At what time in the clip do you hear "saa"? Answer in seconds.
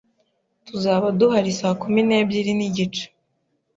1.59-1.77